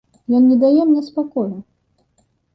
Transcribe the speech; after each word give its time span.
Ён 0.37 0.45
не 0.51 0.55
дае 0.63 0.81
мне 0.93 1.03
спакою. 1.11 1.47